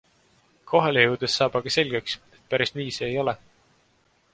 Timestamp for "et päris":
2.39-2.77